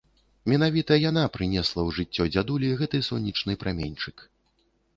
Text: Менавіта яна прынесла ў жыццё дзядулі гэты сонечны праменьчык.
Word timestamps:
Менавіта 0.51 0.97
яна 1.09 1.25
прынесла 1.35 1.79
ў 1.87 1.97
жыццё 1.99 2.23
дзядулі 2.33 2.73
гэты 2.81 3.03
сонечны 3.11 3.53
праменьчык. 3.65 4.27